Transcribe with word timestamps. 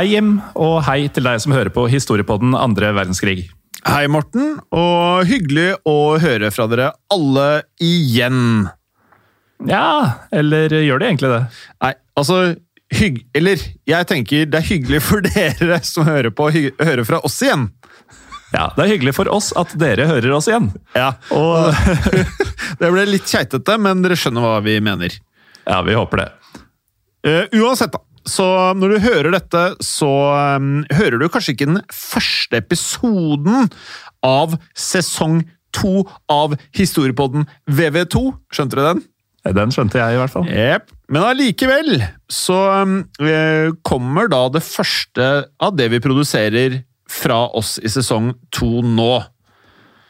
Hei, 0.00 0.14
Jim, 0.14 0.38
og 0.56 0.78
hei 0.86 1.10
til 1.12 1.26
deg 1.26 1.42
som 1.44 1.52
hører 1.52 1.68
på 1.76 1.82
Historiepodden 1.92 2.54
andre 2.56 2.88
verdenskrig. 2.96 3.50
Hei, 3.84 4.06
Morten, 4.08 4.54
og 4.72 5.28
hyggelig 5.28 5.74
å 5.84 6.16
høre 6.22 6.48
fra 6.54 6.64
dere 6.72 6.86
alle 7.12 7.66
igjen. 7.84 8.70
Ja, 9.68 10.24
eller 10.32 10.72
gjør 10.72 11.04
det 11.04 11.10
egentlig 11.10 11.34
det? 11.34 11.42
Nei, 11.84 11.92
altså 12.16 12.40
hygg... 12.96 13.20
Eller, 13.36 13.60
jeg 13.92 14.08
tenker 14.08 14.48
det 14.48 14.62
er 14.62 14.68
hyggelig 14.70 15.04
for 15.04 15.20
dere 15.28 15.82
som 15.84 16.08
hører 16.08 16.32
på, 16.32 16.48
hy 16.48 16.66
høre 16.80 17.04
fra 17.04 17.20
oss 17.20 17.36
igjen. 17.44 17.68
Ja, 18.56 18.70
det 18.72 18.86
er 18.86 18.92
hyggelig 18.94 19.18
for 19.20 19.28
oss 19.36 19.52
at 19.52 19.76
dere 19.84 20.08
hører 20.08 20.32
oss 20.40 20.48
igjen. 20.48 20.72
Ja, 20.96 21.12
Og 21.28 21.76
Det 22.80 22.88
ble 22.88 23.04
litt 23.04 23.28
keitete, 23.28 23.76
men 23.76 24.00
dere 24.00 24.16
skjønner 24.16 24.48
hva 24.48 24.60
vi 24.64 24.80
mener. 24.80 25.20
ja, 25.68 25.84
vi 25.84 26.00
håper 26.00 26.24
det. 26.24 26.30
Uh, 27.20 27.44
uansett, 27.60 27.92
da. 27.92 28.00
Så 28.28 28.44
når 28.76 28.94
du 28.94 29.04
hører 29.04 29.30
dette, 29.34 29.62
så 29.84 30.10
um, 30.58 30.82
hører 30.92 31.20
du 31.20 31.28
kanskje 31.32 31.54
ikke 31.54 31.70
den 31.70 31.80
første 31.94 32.60
episoden 32.60 33.70
av 34.26 34.58
sesong 34.76 35.42
to 35.76 36.04
av 36.30 36.56
Historiepodden 36.76 37.46
VV2. 37.70 38.24
Skjønte 38.52 38.78
du 38.78 38.84
den? 38.84 39.02
Den 39.56 39.72
skjønte 39.72 40.00
jeg 40.00 40.16
i 40.16 40.20
hvert 40.20 40.32
fall. 40.34 40.48
Yep. 40.52 40.90
Men 41.10 41.24
allikevel 41.24 42.02
så 42.30 42.58
eh, 43.24 43.70
kommer 43.86 44.28
da 44.30 44.44
det 44.52 44.62
første 44.66 45.28
av 45.62 45.76
det 45.78 45.88
vi 45.94 46.02
produserer 46.04 46.82
fra 47.10 47.46
oss 47.56 47.78
i 47.80 47.90
sesong 47.90 48.34
to 48.54 48.82
nå. 48.84 49.14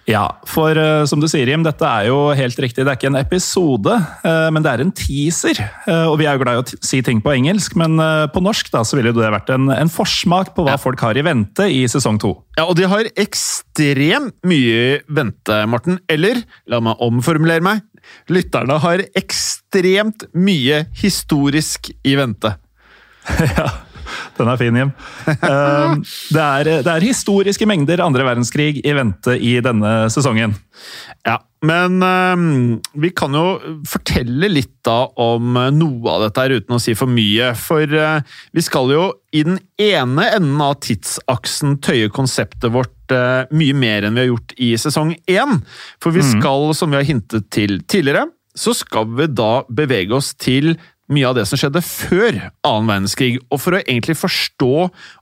Ja, 0.09 0.25
for 0.49 0.79
uh, 0.79 1.05
som 1.09 1.21
du 1.21 1.27
sier, 1.31 1.49
Jim, 1.51 1.63
dette 1.65 1.87
er 1.87 2.09
jo 2.09 2.31
helt 2.37 2.59
riktig. 2.63 2.83
Det 2.83 2.93
er 2.93 2.99
ikke 2.99 3.11
en 3.11 3.21
episode, 3.21 3.97
uh, 4.25 4.49
men 4.53 4.65
det 4.65 4.73
er 4.73 4.83
en 4.85 4.93
teaser. 4.97 5.61
Uh, 5.85 6.09
og 6.11 6.17
vi 6.21 6.27
er 6.27 6.37
jo 6.37 6.43
glad 6.43 6.59
i 6.59 6.63
å 6.63 6.81
si 6.87 7.03
ting 7.07 7.21
på 7.25 7.35
engelsk, 7.35 7.77
men 7.81 8.01
på 8.33 8.43
norsk 8.43 8.71
da, 8.73 8.83
så 8.87 8.99
ville 8.99 9.13
det 9.15 9.33
vært 9.35 9.53
en, 9.55 9.69
en 9.75 9.93
forsmak 9.93 10.55
på 10.57 10.65
hva 10.67 10.79
folk 10.81 11.03
har 11.05 11.19
i 11.19 11.25
vente 11.27 11.69
i 11.71 11.83
sesong 11.91 12.21
to. 12.23 12.33
Ja, 12.59 12.67
og 12.67 12.77
de 12.79 12.89
har 12.91 13.11
ekstremt 13.21 14.37
mye 14.47 14.81
i 14.81 14.99
vente, 15.13 15.61
Morten. 15.71 16.01
Eller, 16.11 16.43
la 16.71 16.81
meg 16.85 17.01
omformulere 17.05 17.65
meg, 17.65 17.85
lytterne 18.33 18.81
har 18.83 19.05
ekstremt 19.19 20.27
mye 20.35 20.85
historisk 21.03 21.93
i 22.07 22.17
vente. 22.19 22.57
ja, 23.57 23.69
den 24.41 24.51
er 24.51 24.61
fin, 24.61 24.81
Jim. 24.81 24.91
Eh, 25.31 25.95
det, 26.35 26.47
er, 26.47 26.73
det 26.87 26.95
er 26.95 27.07
historiske 27.07 27.69
mengder 27.69 28.03
andre 28.05 28.27
verdenskrig 28.27 28.81
i 28.83 28.97
vente 28.97 29.37
i 29.37 29.59
denne 29.65 29.95
sesongen. 30.13 30.57
Ja, 31.29 31.39
men 31.67 32.01
øhm, 32.01 32.79
vi 32.97 33.11
kan 33.13 33.35
jo 33.37 33.59
fortelle 33.89 34.49
litt 34.49 34.79
da 34.87 35.11
om 35.21 35.59
noe 35.77 36.15
av 36.15 36.25
dette 36.25 36.45
her 36.45 36.55
uten 36.57 36.77
å 36.77 36.81
si 36.81 36.95
for 36.97 37.11
mye. 37.13 37.53
For 37.59 37.85
øh, 37.85 38.23
vi 38.57 38.65
skal 38.65 38.93
jo 38.95 39.05
i 39.37 39.45
den 39.47 39.61
ene 39.81 40.31
enden 40.39 40.63
av 40.65 40.79
tidsaksen 40.87 41.77
tøye 41.85 42.09
konseptet 42.13 42.73
vårt 42.73 43.15
øh, 43.15 43.45
mye 43.53 43.77
mer 43.77 44.09
enn 44.09 44.17
vi 44.17 44.25
har 44.25 44.31
gjort 44.33 44.57
i 44.57 44.73
sesong 44.81 45.15
én. 45.29 45.61
For 46.01 46.17
vi 46.17 46.25
skal, 46.25 46.71
som 46.79 46.93
vi 46.93 47.01
har 47.03 47.09
hintet 47.09 47.51
til 47.53 47.83
tidligere, 47.85 48.31
så 48.57 48.75
skal 48.77 49.13
vi 49.19 49.29
da 49.31 49.53
bevege 49.69 50.17
oss 50.17 50.33
til 50.41 50.75
mye 51.11 51.31
av 51.31 51.39
det 51.39 51.47
som 51.49 51.59
skjedde 51.61 51.83
før 51.85 52.37
annen 52.67 52.91
verdenskrig. 52.91 53.39
Og 53.51 53.63
for 53.63 53.77
å 53.77 53.83
egentlig 53.83 54.19
forstå 54.21 54.75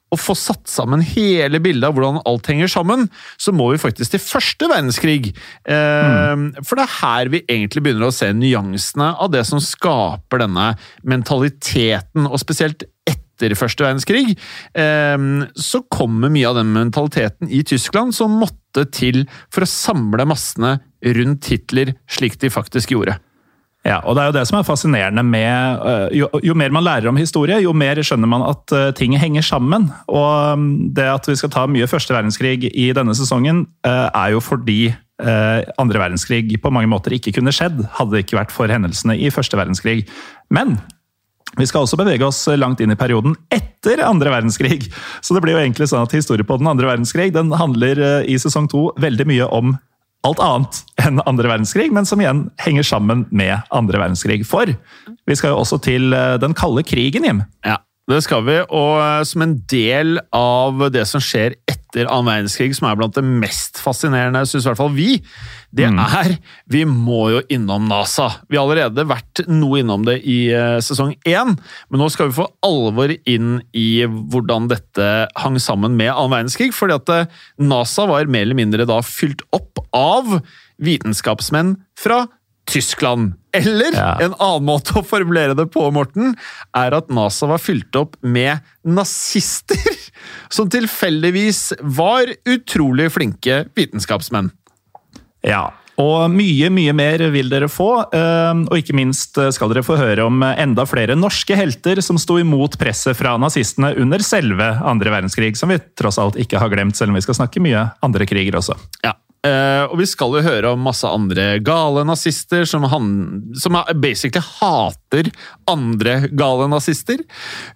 og 0.09 0.21
få 0.21 0.35
satt 0.39 0.69
sammen 0.71 1.03
hele 1.05 1.61
bildet 1.61 1.85
av 1.89 1.97
hvordan 1.97 2.23
alt 2.29 2.49
henger 2.49 2.71
sammen, 2.73 3.07
så 3.41 3.53
må 3.53 3.71
vi 3.75 3.81
faktisk 3.83 4.15
til 4.15 4.23
første 4.23 4.69
verdenskrig. 4.71 5.33
Mm. 5.69 6.51
For 6.63 6.79
det 6.79 6.87
er 6.87 6.95
her 7.03 7.33
vi 7.35 7.43
egentlig 7.45 7.85
begynner 7.85 8.09
å 8.09 8.15
se 8.15 8.31
nyansene 8.33 9.11
av 9.21 9.33
det 9.35 9.45
som 9.49 9.61
skaper 9.63 10.45
denne 10.45 10.71
mentaliteten, 11.09 12.29
og 12.29 12.41
spesielt 12.41 12.87
etter 13.09 13.55
første 13.59 13.85
verdenskrig, 13.85 14.33
eh, 14.81 15.29
så 15.55 15.85
kommer 15.93 16.33
mye 16.33 16.49
av 16.49 16.59
den 16.63 16.73
mentaliteten 16.75 17.53
i 17.53 17.63
Tyskland 17.69 18.17
som 18.17 18.41
måtte 18.41 18.89
til 18.95 19.27
for 19.53 19.65
å 19.65 19.71
samle 19.71 20.25
massene 20.29 20.79
rundt 21.05 21.53
Hitler, 21.53 21.95
slik 22.11 22.41
de 22.41 22.51
faktisk 22.53 22.97
gjorde. 22.97 23.21
Ja, 23.89 24.03
og 24.05 24.17
det 24.17 24.23
er 24.23 24.29
jo 24.29 24.37
det 24.37 24.45
som 24.51 24.59
er 24.59 24.67
fascinerende 24.67 25.23
med 25.25 25.85
øh, 25.89 26.07
jo, 26.19 26.29
jo 26.45 26.57
mer 26.59 26.75
man 26.75 26.85
lærer 26.85 27.09
om 27.09 27.17
historie, 27.17 27.57
jo 27.65 27.73
mer 27.73 28.01
skjønner 28.05 28.29
man 28.29 28.45
at 28.45 28.75
øh, 28.77 28.89
ting 28.97 29.15
henger 29.17 29.45
sammen. 29.47 29.89
Og 30.07 30.59
mm, 30.59 30.91
det 30.97 31.07
at 31.09 31.29
vi 31.31 31.37
skal 31.41 31.53
ta 31.55 31.65
mye 31.71 31.89
første 31.89 32.13
verdenskrig 32.15 32.69
i 32.69 32.91
denne 32.97 33.17
sesongen, 33.17 33.65
øh, 33.87 34.09
er 34.09 34.35
jo 34.37 34.45
fordi 34.45 34.95
andre 35.19 35.99
verdenskrig 35.99 36.61
på 36.63 36.71
mange 36.71 36.87
måter 36.87 37.11
ikke 37.11 37.33
kunne 37.35 37.51
skjedd, 37.51 37.81
hadde 37.97 38.13
det 38.13 38.21
ikke 38.23 38.37
vært 38.39 38.53
for 38.55 38.71
hendelsene 38.71 39.17
i 39.19 39.33
første 39.35 39.59
verdenskrig. 39.59 40.05
Men 40.55 40.77
vi 41.59 41.67
skal 41.67 41.83
også 41.83 41.99
bevege 41.99 42.23
oss 42.23 42.45
langt 42.55 42.79
inn 42.85 42.95
i 42.95 42.99
perioden 43.01 43.35
etter 43.51 44.05
andre 44.07 44.31
verdenskrig. 44.31 44.87
Så 45.19 45.35
det 45.35 45.43
blir 45.43 45.57
jo 45.57 45.65
egentlig 45.65 45.89
sånn 45.91 46.07
at 46.07 46.15
historie 46.15 46.47
på 46.47 46.61
den 46.61 46.71
andre 46.71 46.87
verdenskrig 46.87 47.33
den 47.35 47.51
handler 47.51 47.99
i 48.31 48.39
sesong 48.39 48.71
to 48.71 48.93
veldig 49.03 49.27
mye 49.27 49.51
om 49.59 49.75
alt 50.27 50.41
annet 50.43 50.81
enn 51.05 51.23
andre 51.31 51.51
verdenskrig, 51.51 51.91
men 51.95 52.07
som 52.09 52.21
igjen 52.23 52.47
henger 52.63 52.87
sammen 52.87 53.27
med 53.31 53.61
andre 53.75 54.01
verdenskrig. 54.01 54.43
For 54.49 54.71
vi 55.29 55.37
skal 55.39 55.55
jo 55.55 55.61
også 55.63 55.79
til 55.85 56.15
eh, 56.17 56.37
den 56.43 56.57
kalde 56.59 56.83
krigen, 56.87 57.27
Jim. 57.29 57.45
Ja, 57.67 57.79
det 58.09 58.23
skal 58.25 58.45
vi. 58.47 58.57
Og 58.65 58.95
eh, 59.03 59.23
som 59.29 59.45
en 59.45 59.57
del 59.69 60.19
av 60.35 60.87
det 60.95 61.05
som 61.11 61.23
skjer 61.23 61.59
etter 61.69 62.09
annen 62.09 62.29
verdenskrig, 62.29 62.75
som 62.77 62.89
er 62.89 62.99
blant 62.99 63.17
det 63.17 63.25
mest 63.25 63.81
fascinerende, 63.83 64.45
syns 64.49 64.67
i 64.67 64.71
hvert 64.71 64.81
fall 64.81 64.95
vi, 64.97 65.19
det 65.75 65.85
er 65.85 66.39
Vi 66.73 66.85
må 66.89 67.29
jo 67.35 67.43
innom 67.53 67.89
NASA. 67.91 68.31
Vi 68.49 68.57
har 68.57 68.65
allerede 68.65 69.05
vært 69.09 69.43
noe 69.49 69.83
innom 69.83 70.07
det 70.09 70.19
i 70.25 70.39
eh, 70.57 70.79
sesong 70.85 71.13
én, 71.29 71.57
men 71.89 72.01
nå 72.01 72.09
skal 72.13 72.31
vi 72.31 72.39
for 72.39 72.55
alvor 72.65 73.13
inn 73.29 73.59
i 73.77 74.05
hvordan 74.09 74.71
dette 74.73 75.29
hang 75.37 75.61
sammen 75.61 75.97
med 75.99 76.15
annen 76.15 76.33
verdenskrig. 76.39 76.73
fordi 76.73 76.97
at 76.97 77.13
eh, 77.13 77.29
NASA 77.61 78.09
var 78.09 78.33
mer 78.33 78.49
eller 78.49 78.59
mindre 78.59 78.89
da 78.89 79.03
fylt 79.05 79.45
opp 79.53 79.85
av 79.93 80.41
vitenskapsmenn 80.79 81.77
fra 81.99 82.25
Tyskland. 82.69 83.33
Eller 83.57 83.95
Ja. 83.97 84.11
en 84.21 84.35
annen 84.39 84.67
måte 84.69 84.99
å 85.01 85.05
formulere 85.07 85.57
det 85.57 85.67
på, 85.73 85.87
Morten, 85.95 86.35
er 86.77 86.95
at 86.95 87.09
NASA 87.09 87.49
var 87.49 87.59
fylt 87.59 87.97
opp 87.97 88.17
med 88.23 88.61
nazister 88.85 89.81
som 90.53 90.69
tilfeldigvis 90.71 91.73
var 91.83 92.29
utrolig 92.47 93.11
flinke 93.15 93.65
vitenskapsmenn. 93.77 94.51
Ja, 95.47 95.71
og 95.99 96.29
mye, 96.31 96.69
mye 96.71 96.93
mer 96.95 97.23
vil 97.35 97.49
dere 97.51 97.67
få. 97.71 97.89
eh, 98.15 98.61
Og 98.71 98.77
ikke 98.79 98.95
minst 98.95 99.39
skal 99.55 99.73
dere 99.73 99.83
få 99.83 99.97
høre 99.99 100.27
om 100.29 100.43
enda 100.47 100.85
flere 100.87 101.17
norske 101.19 101.57
helter 101.59 101.99
som 102.05 102.19
sto 102.23 102.37
imot 102.39 102.77
presset 102.79 103.17
fra 103.19 103.33
nazistene 103.41 103.95
under 103.99 104.23
selve 104.23 104.69
andre 104.85 105.11
verdenskrig, 105.11 105.57
som 105.59 105.73
vi 105.73 105.79
tross 105.99 106.19
alt 106.23 106.37
ikke 106.39 106.59
har 106.63 106.71
glemt, 106.71 106.95
selv 106.97 107.11
om 107.11 107.19
vi 107.19 107.25
skal 107.27 107.35
snakke 107.41 107.63
mye 107.65 107.89
andre 108.05 108.27
kriger 108.31 108.61
også. 108.61 108.77
Ja. 109.03 109.15
Eh, 109.47 109.85
og 109.87 109.99
vi 110.01 110.07
skal 110.09 110.35
jo 110.39 110.45
høre 110.45 110.73
om 110.75 110.83
masse 110.87 111.07
andre 111.09 111.59
gale 111.65 112.05
nazister 112.09 112.65
som, 112.69 112.87
han, 112.91 113.09
som 113.59 113.79
basically 114.03 114.43
hater 114.59 115.31
andre 115.69 116.29
gale 116.33 116.69
nazister. 116.71 117.23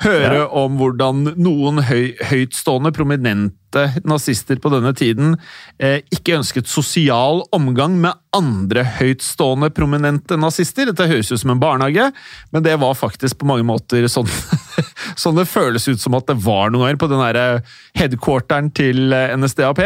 Høre 0.03 0.43
Ja. 0.43 0.47
om 0.49 0.79
hvordan 0.81 1.35
noen 1.37 1.83
høy, 1.87 2.15
høytstående, 2.31 2.93
prominente 2.93 3.59
nazister 4.05 4.59
på 4.61 4.69
denne 4.69 4.93
tiden 4.93 5.37
uh, 5.81 5.99
ikke 6.13 6.37
ønsket 6.37 6.69
sosial 6.69 7.41
omgang 7.57 7.95
med 8.03 8.13
andre 8.37 8.85
høytstående, 8.99 9.71
prominente 9.73 10.37
nazister. 10.37 10.91
Dette 10.91 11.07
høres 11.09 11.33
ut 11.33 11.41
som 11.41 11.55
en 11.55 11.61
barnehage, 11.63 12.11
men 12.53 12.65
det 12.65 12.77
var 12.81 12.93
faktisk 12.99 13.41
på 13.41 13.49
mange 13.49 13.65
måter 13.65 14.05
sånn, 14.13 14.29
sånn 15.23 15.41
det 15.41 15.49
føles 15.49 15.89
ut 15.89 16.01
som 16.01 16.17
at 16.19 16.29
det 16.29 16.37
var 16.45 16.73
noen 16.73 16.85
ganger 16.87 17.01
på 17.01 17.11
den 17.13 17.65
headquarteren 18.01 18.71
til 18.77 19.13
eh, 19.13 19.33
NSDAP. 19.37 19.81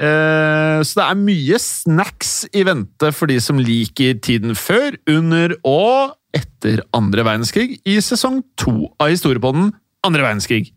Eh, 0.00 0.80
Så 0.80 0.96
det 0.96 1.06
er 1.06 1.20
mye 1.20 1.60
snacks 1.60 2.32
i 2.56 2.64
vente 2.64 3.12
for 3.12 3.30
de 3.30 3.36
som 3.42 3.60
liker 3.60 4.16
tiden 4.24 4.56
før, 4.56 4.96
under 5.10 5.56
og 5.60 6.16
etter 6.36 6.80
andre 6.96 7.24
verdenskrig 7.26 7.80
i 7.84 7.98
sesong 8.00 8.40
to 8.60 8.92
av 9.02 9.10
Historiepodden 9.12 9.72
andre 10.06 10.24
verdenskrig. 10.24 10.70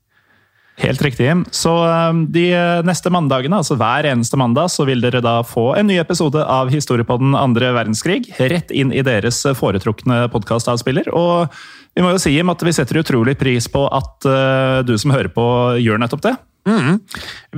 Helt 0.82 1.04
riktig. 1.06 1.30
Så 1.54 1.72
eh, 1.86 2.20
de 2.34 2.48
neste 2.84 3.12
mandagene, 3.14 3.60
altså 3.62 3.78
hver 3.80 4.10
eneste 4.10 4.40
mandag, 4.42 4.72
så 4.74 4.88
vil 4.90 5.04
dere 5.06 5.22
da 5.24 5.38
få 5.46 5.76
en 5.78 5.88
ny 5.88 6.00
episode 6.02 6.42
av 6.42 6.74
Historiepodden 6.74 7.38
andre 7.38 7.70
verdenskrig. 7.78 8.26
Rett 8.42 8.74
inn 8.74 8.92
i 8.92 9.06
deres 9.06 9.44
foretrukne 9.60 10.26
podkastavspiller. 10.34 11.14
Og 11.14 11.54
vi 11.94 12.02
må 12.02 12.16
jo 12.16 12.24
si 12.24 12.34
Jim, 12.34 12.50
at 12.50 12.66
vi 12.66 12.74
setter 12.74 13.04
utrolig 13.04 13.38
pris 13.40 13.70
på 13.70 13.86
at 13.94 14.26
eh, 14.26 14.82
du 14.88 14.98
som 14.98 15.14
hører 15.14 15.30
på, 15.32 15.46
gjør 15.80 16.02
nettopp 16.02 16.26
det. 16.26 16.36
Mhm. 16.64 17.00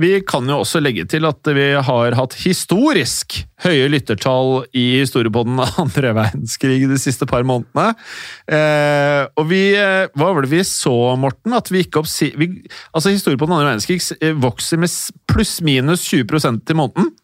Vi 0.02 0.08
kan 0.26 0.48
jo 0.50 0.58
også 0.64 0.80
legge 0.82 1.04
til 1.06 1.26
at 1.28 1.46
vi 1.54 1.66
har 1.78 2.16
hatt 2.18 2.34
historisk 2.42 3.36
høye 3.62 3.86
lyttertall 3.92 4.64
i 4.74 4.98
historiepodden 5.00 5.60
andre 5.84 6.10
verdenskrig 6.16 6.80
de 6.90 6.98
siste 6.98 7.28
par 7.30 7.46
månedene. 7.46 7.92
Eh, 8.50 9.22
og 9.38 9.46
vi 9.50 9.60
eh, 9.78 10.08
Hva 10.16 10.32
var 10.34 10.42
det 10.46 10.50
vi 10.50 10.64
så, 10.66 10.94
Morten? 11.20 11.54
At 11.56 11.70
vi 11.70 11.84
gikk 11.84 12.00
opp 12.02 12.10
si, 12.10 12.32
vi, 12.38 12.50
Altså, 12.92 13.14
historiepodden 13.14 13.54
andre 13.56 13.70
verdenskrig 13.76 14.02
eh, 14.18 14.34
vokser 14.42 14.82
med 14.82 14.90
pluss-minus 15.30 16.02
20% 16.10 16.74
i 16.74 16.78
måneden. 16.82 17.14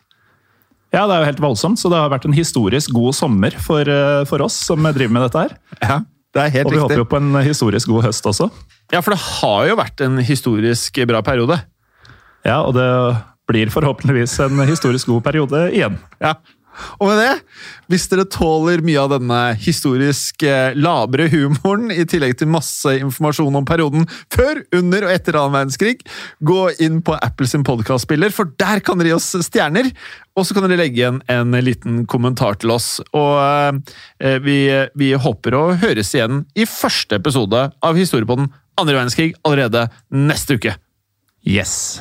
Ja, 0.92 1.06
det 1.08 1.14
er 1.16 1.22
jo 1.22 1.28
helt 1.30 1.40
voldsomt, 1.40 1.80
så 1.80 1.88
det 1.88 1.96
har 1.98 2.10
vært 2.12 2.26
en 2.28 2.36
historisk 2.36 2.92
god 2.92 3.16
sommer 3.16 3.54
for, 3.64 3.88
eh, 3.88 4.22
for 4.28 4.44
oss 4.44 4.58
som 4.68 4.84
driver 4.92 5.14
med 5.16 5.24
dette 5.26 5.46
her. 5.46 5.54
Ja, 5.80 5.98
det 6.36 6.42
er 6.42 6.54
helt 6.58 6.68
Og 6.68 6.74
vi 6.74 6.78
riktig. 6.78 6.84
håper 6.90 7.00
jo 7.00 7.08
på 7.08 7.20
en 7.22 7.42
historisk 7.46 7.88
god 7.88 8.06
høst 8.10 8.28
også. 8.28 8.50
Ja, 8.92 9.00
for 9.00 9.14
det 9.14 9.22
har 9.24 9.68
jo 9.70 9.76
vært 9.80 10.02
en 10.04 10.18
historisk 10.20 11.00
bra 11.08 11.22
periode. 11.24 11.56
Ja, 12.46 12.62
og 12.64 12.74
det 12.76 12.88
blir 13.50 13.70
forhåpentligvis 13.72 14.38
en 14.44 14.64
historisk 14.66 15.10
god 15.12 15.24
periode 15.26 15.68
igjen. 15.74 16.00
Ja. 16.22 16.36
Og 17.02 17.10
med 17.10 17.18
det, 17.20 17.32
hvis 17.92 18.06
dere 18.08 18.24
tåler 18.32 18.80
mye 18.84 19.00
av 19.02 19.10
denne 19.12 19.40
historisk 19.60 20.44
eh, 20.48 20.72
labre 20.72 21.26
humoren, 21.28 21.90
i 21.92 22.06
tillegg 22.08 22.38
til 22.40 22.48
masse 22.48 22.94
informasjon 22.96 23.58
om 23.60 23.66
perioden 23.68 24.06
før, 24.32 24.62
under 24.78 25.04
og 25.04 25.12
etter 25.12 25.36
annen 25.36 25.56
verdenskrig, 25.58 25.98
gå 26.40 26.62
inn 26.82 27.02
på 27.04 27.18
Apples 27.18 27.52
podkastspiller, 27.68 28.32
for 28.32 28.54
der 28.60 28.80
kan 28.84 29.00
dere 29.00 29.12
gi 29.12 29.18
oss 29.18 29.28
stjerner! 29.44 29.92
Og 30.32 30.48
så 30.48 30.56
kan 30.56 30.64
dere 30.64 30.80
legge 30.80 31.02
igjen 31.02 31.20
en 31.28 31.52
liten 31.60 32.06
kommentar 32.08 32.56
til 32.62 32.72
oss. 32.72 32.94
Og 33.12 33.36
eh, 34.16 34.40
vi, 34.40 34.58
vi 34.96 35.12
håper 35.12 35.58
å 35.58 35.66
høres 35.76 36.14
igjen 36.16 36.46
i 36.56 36.64
første 36.64 37.20
episode 37.20 37.68
av 37.84 38.00
Historiepodden 38.00 38.48
andre 38.80 38.96
verdenskrig 38.96 39.34
allerede 39.44 39.86
neste 40.08 40.56
uke. 40.56 40.78
Yes. 41.44 42.00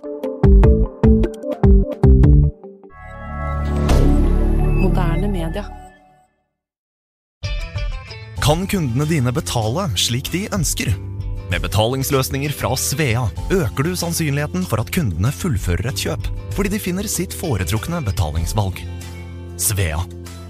Kan 8.41 8.63
kundene 8.65 9.05
dine 9.05 9.29
betale 9.29 9.83
slik 10.01 10.31
de 10.33 10.47
ønsker? 10.55 10.87
Med 11.51 11.61
betalingsløsninger 11.61 12.49
fra 12.57 12.71
Svea 12.73 13.27
øker 13.53 13.85
du 13.85 13.91
sannsynligheten 13.93 14.63
for 14.65 14.81
at 14.81 14.89
kundene 14.95 15.29
fullfører 15.29 15.91
et 15.91 16.01
kjøp, 16.01 16.25
fordi 16.57 16.71
de 16.73 16.79
finner 16.81 17.05
sitt 17.05 17.35
foretrukne 17.37 17.99
betalingsvalg. 18.01 18.81
Svea 19.61 20.01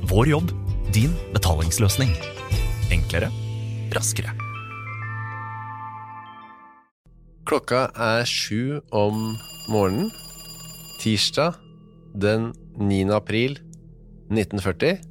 vår 0.08 0.32
jobb, 0.32 0.56
din 0.96 1.12
betalingsløsning. 1.36 2.16
Enklere, 2.96 3.28
raskere. 3.92 4.32
Klokka 7.44 7.90
er 7.92 8.24
sju 8.24 8.80
om 8.96 9.34
morgenen. 9.68 10.14
Tirsdag 11.04 11.60
den 12.16 12.54
9. 12.80 13.04
april 13.20 13.60
1940. 14.32 15.11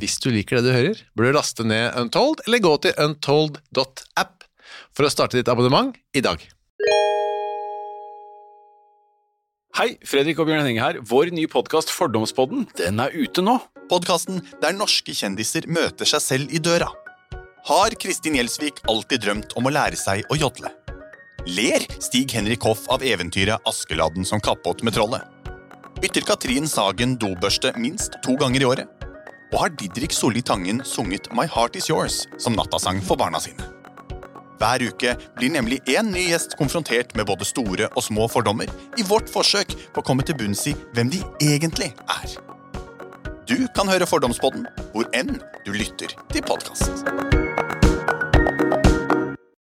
Hvis 0.00 0.16
du 0.24 0.30
liker 0.32 0.56
det 0.56 0.64
du 0.64 0.72
hører, 0.72 1.00
bør 1.12 1.28
du 1.28 1.36
laste 1.36 1.64
ned 1.68 1.92
Untold, 2.00 2.40
eller 2.46 2.62
gå 2.64 2.72
til 2.80 2.94
untold.app 2.96 4.46
for 4.96 5.04
å 5.04 5.10
starte 5.12 5.36
ditt 5.36 5.50
abonnement 5.52 5.92
i 6.16 6.22
dag. 6.24 6.40
Hei, 9.76 9.88
Fredrik 10.04 10.40
og 10.40 10.48
Bjørn 10.48 10.62
Henning 10.62 10.80
her. 10.80 10.96
Vår 11.04 11.32
nye 11.36 11.48
podkast 11.48 11.92
Fordomspodden 11.92 12.64
den 12.78 13.04
er 13.04 13.12
ute 13.12 13.44
nå. 13.44 13.58
Podkasten 13.92 14.40
der 14.64 14.72
norske 14.76 15.12
kjendiser 15.16 15.68
møter 15.68 16.08
seg 16.08 16.24
selv 16.24 16.56
i 16.56 16.60
døra. 16.60 16.88
Har 17.68 17.92
Kristin 18.00 18.36
Gjelsvik 18.40 18.80
alltid 18.88 19.26
drømt 19.26 19.52
om 19.60 19.68
å 19.68 19.74
lære 19.76 20.00
seg 20.00 20.24
å 20.32 20.40
jodle? 20.40 20.72
Ler 21.52 21.84
Stig-Henrik 21.98 22.64
Hoff 22.64 22.88
av 22.92 23.04
eventyret 23.04 23.60
Askeladden 23.68 24.24
som 24.28 24.40
kappåt 24.40 24.84
med 24.86 24.96
trollet? 24.96 25.28
Bytter 26.00 26.24
Katrin 26.26 26.64
Sagen 26.66 27.18
dobørste 27.20 27.76
minst 27.76 28.16
to 28.24 28.40
ganger 28.40 28.64
i 28.64 28.72
året? 28.72 28.91
Og 29.52 29.60
har 29.60 29.72
Didrik 29.76 30.14
Solli 30.16 30.40
Tangen 30.40 30.80
sunget 30.84 31.28
My 31.36 31.44
Heart 31.44 31.76
Is 31.76 31.90
Yours 31.90 32.22
som 32.40 32.56
nattasang 32.56 33.02
for 33.04 33.20
barna 33.20 33.40
sine? 33.40 33.66
Hver 34.62 34.84
uke 34.86 35.12
blir 35.36 35.52
nemlig 35.52 35.80
én 35.90 36.08
ny 36.14 36.28
gjest 36.30 36.56
konfrontert 36.56 37.12
med 37.18 37.26
både 37.28 37.44
store 37.44 37.90
og 37.90 38.06
små 38.06 38.28
fordommer 38.32 38.70
i 38.96 39.04
vårt 39.04 39.28
forsøk 39.32 39.74
på 39.92 40.00
å 40.00 40.06
komme 40.06 40.24
til 40.24 40.38
bunns 40.38 40.64
i 40.70 40.76
hvem 40.94 41.12
de 41.12 41.20
egentlig 41.42 41.90
er. 41.92 42.38
Du 43.50 43.58
kan 43.76 43.90
høre 43.90 44.08
Fordomspodden 44.08 44.64
hvor 44.94 45.10
enn 45.18 45.36
du 45.66 45.74
lytter 45.74 46.16
til 46.32 46.46
podkast. 46.46 47.41